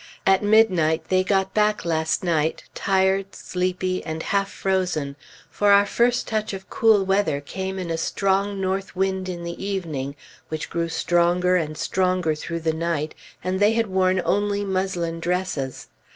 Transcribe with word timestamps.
At 0.25 0.41
midnight 0.41 1.09
they 1.09 1.23
got 1.23 1.53
back 1.53 1.85
last 1.85 2.23
night, 2.23 2.63
tired, 2.73 3.35
sleepy, 3.35 4.03
and 4.03 4.23
half 4.23 4.49
frozen, 4.49 5.15
for 5.51 5.69
our 5.71 5.85
first 5.85 6.27
touch 6.27 6.53
of 6.53 6.71
cool 6.71 7.03
weather 7.05 7.39
came 7.39 7.77
in 7.77 7.91
a 7.91 7.99
strong 7.99 8.59
north 8.59 8.95
wind 8.95 9.29
in 9.29 9.43
the 9.43 9.63
evening 9.63 10.15
which 10.49 10.71
grew 10.71 10.89
stronger 10.89 11.55
and 11.55 11.77
stronger 11.77 12.33
through 12.33 12.61
the 12.61 12.73
night, 12.73 13.13
and 13.43 13.59
they 13.59 13.73
had 13.73 13.85
worn 13.85 14.19
only 14.25 14.65
muslin 14.65 15.19
dresses. 15.19 15.87